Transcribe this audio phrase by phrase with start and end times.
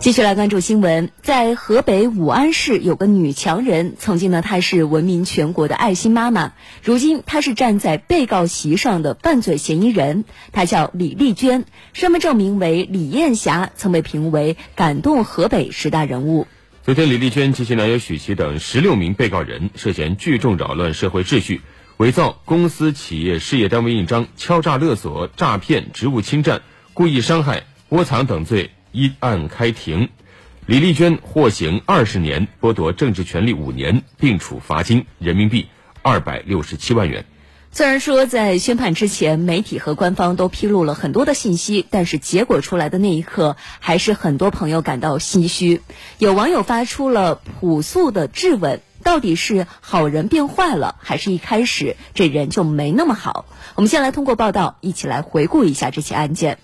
[0.00, 6.52] 继续来关注新闻，在河北武安市有个女强人，曾经呢她是闻名全国的爱心妈妈，
[6.84, 11.64] 如今她是站在被告席上的犯罪嫌疑人，她叫李丽娟，
[11.94, 16.46] 身份证名为李艳霞，曾被评为感动河北十大人物。
[16.84, 21.60] 昨天，李丽娟及其男友许琪等十六名被告人涉嫌聚众扰乱社会秩序、
[21.96, 26.62] 伪造公司、企业、事业单位印章、敲诈勒索、诈骗、职务侵占、
[26.94, 28.70] 故意伤害、窝藏等罪。
[28.92, 30.08] 一案开庭，
[30.66, 35.66] 李丽娟获刑二十年，剥夺政治权利五年，并处罚金人民币
[36.02, 37.24] 二百六十七万元。
[37.70, 45.82] 虽然说在宣判之前，媒体和官方都披露了很多的信息，但是结果出来的那一刻，还是很多朋友感到唏嘘。
[46.18, 53.44] 有网友发出了朴素的质问：到底是好人变坏了，还是一开始这人就没那么好？
[53.74, 56.58] 我们先来通过报道，一起来回顾一下这起案件。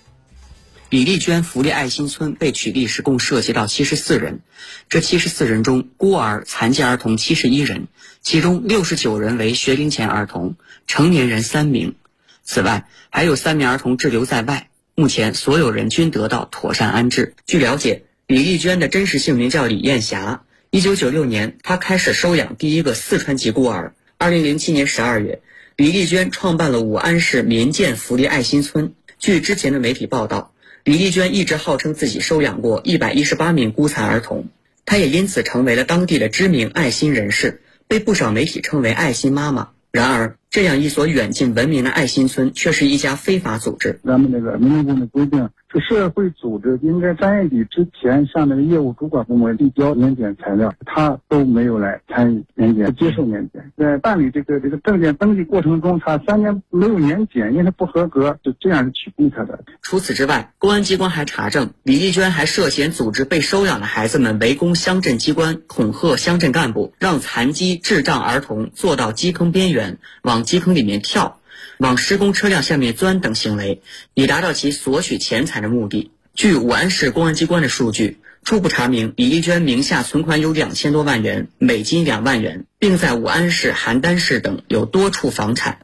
[0.91, 4.41] 李丽娟福利爱心村被取缔时，共涉及到七十四人。
[4.87, 7.87] 这七十四人中，孤儿、残疾儿童七十一人，
[8.21, 11.95] 其中六十九人为学龄前儿童，成年人三名。
[12.43, 14.69] 此外，还有三名儿童滞留在外。
[14.93, 17.33] 目前，所有人均得到妥善安置。
[17.47, 20.43] 据了解，李丽娟的真实姓名叫李艳霞。
[20.69, 23.95] 一九九六年，她开始收养第一个四川籍孤儿。
[24.19, 25.41] 二零零七年十二月，
[25.75, 28.93] 李丽娟创办了武安市民建福利爱心村。
[29.17, 30.51] 据之前的媒体报道。
[30.85, 34.49] 李丽娟一直号称自己收养过一百一十八名孤残儿童，
[34.85, 39.69] 她也因此成为了当地的知名爱心人士，被不少媒体称为“爱心妈妈”。
[39.91, 43.99] 然而，这样一所远近闻名的爱心村，却是一家非法组织。
[44.03, 45.49] 咱们那个民政的规定。
[45.79, 53.71] 社会组织应该三月底之前向那个业务主管部门递交年检材料，他都没有来参与年检，不接受年检。
[53.77, 59.63] 在办理这个这个证件登记过程中，他三年没有年检，因为他不合格，就这样取缔他的。
[59.81, 71.39] 除此之外，公安机关还查证李丽娟还涉嫌组织被收养的孩子们围攻乡镇机关，恐吓乡镇干部，让残疾智障儿童坐到基坑边缘，往基坑里面跳。
[71.77, 73.81] 往施工车辆下面钻等行为，
[74.13, 76.11] 以达到其索取钱财的目的。
[76.33, 85.79] 据武安市公安机关的数据，初步查明，李丽娟名下存款有两千多万元，美金两万元，并在武安市、邯郸市等有多处房产。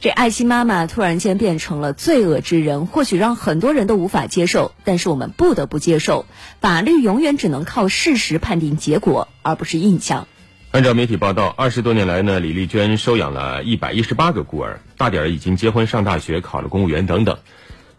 [0.00, 6.26] 这爱心妈妈突然间变成了罪恶之人，或许让很多人都无法接受，但是我们不得不接受，
[6.60, 10.26] 法律永远只能靠事实判定结果，而不是印象。
[10.72, 17.36] 按照媒体报道，二十多年来呢，李丽娟收养了一百一十八个孤儿，大点儿已经结婚、上大学、考了公务员等等。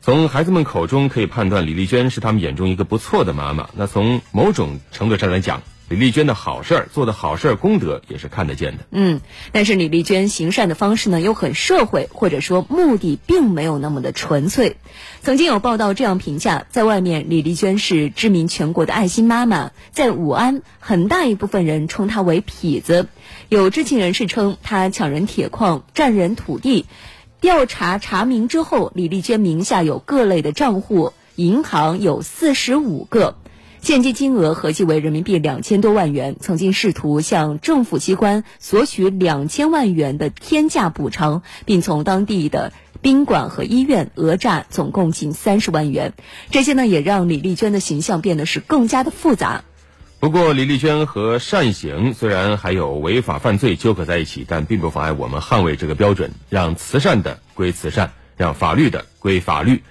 [0.01, 3.69] 从孩子们口中可以判断，李丽娟是他们眼中一个不错的妈妈。
[3.75, 5.61] 那从某种程度上来讲，
[5.93, 8.85] 李丽娟的好事儿做的好事儿功德也是看得见的。
[8.89, 9.21] 嗯，
[9.51, 14.77] 但是李丽娟行善的方式呢又很社会，或者说目的并没有那么的纯粹。
[15.21, 23.07] 曾经有报道这样评价：在外面，李丽娟是知名全国的爱心妈妈；在武安，很大一部分人称她为痞子。
[23.49, 26.87] 有知情人士称，她抢人铁矿、占人土地。
[27.39, 33.35] 调查查明之后，李丽娟名下有各类的账户，银行有四十五个。
[33.83, 42.71] 现金金额合计为人民币两千多万元，曾经试图向政府机关索取两千万元的天价补偿，并从当地的
[43.01, 46.13] 宾馆和医院讹诈总共近三十万元。
[46.49, 49.65] 这些呢，也让李丽娟的形象变得是更加的复杂。
[50.21, 59.83] 不过，李丽娟和善行虽然还有违法犯罪纠葛在一起，但并不妨碍我们捍卫这个标准，让慈善的归慈善，让法律的归法律。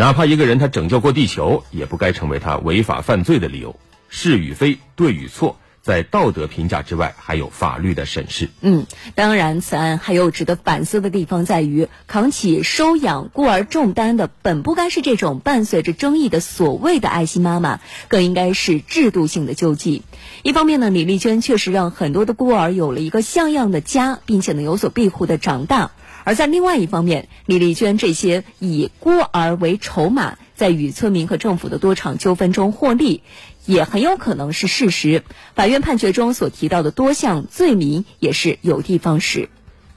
[0.00, 3.76] 哪怕一个人他拯救过地球，也不该成为他违法犯罪的理由。
[4.08, 8.48] 是与非，对与错，在道德评价之外，还有法律的审视。
[8.62, 20.02] 嗯，当然，此案还有值得反思的地方，在于扛起收养孤儿重担的，本不该是这种伴随着争议的所谓的爱心妈妈，更应该是制度性的救济。
[20.42, 25.90] 一方面呢，李丽娟确实让很多的孤儿有了一个像样的家，并且呢有所庇护的长大。
[26.30, 33.24] 而在另外一方面，李丽娟这些以孤儿为筹码，在与村民和政府的多场纠纷中获利，
[33.66, 35.24] 也很有可能是事实。
[35.56, 39.48] 法院判决中所提到的多项罪名也是有的放矢。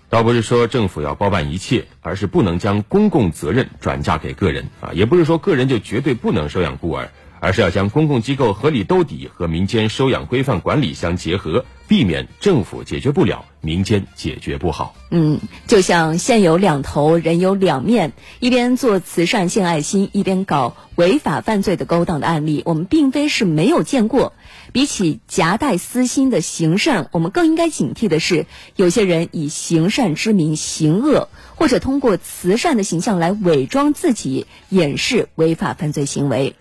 [0.09, 7.11] 倒不是说政府要包办一切，而是不能将公共责任转嫁给个人啊，也不是说个人就绝对不能收养孤儿。
[7.43, 14.95] 而是要将公共机构合理兜底和民间收养规范管理相结合，避免政府解决不了，民间解决不好。
[15.11, 24.31] 嗯，就像线有两头，人有两面，一边做慈善献爱心，一边搞违法犯罪的勾当的案例，我们并非是没有见过。
[24.71, 28.45] 比起夹带私心的行善，我们更应该警惕的是，
[28.77, 36.55] 有些人以行善之名行恶，或者通过慈善的形象来伪装自己，掩饰违法犯罪行为。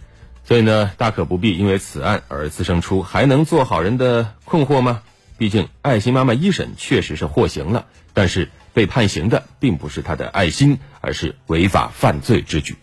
[0.45, 5.03] 所以呢，大可不必因为此案而滋生出还能做好人的困惑吗？
[5.39, 12.77] 毕竟爱心妈妈一审确实是获刑了，但是被判刑的并不是她的爱心，而是违法犯罪之举。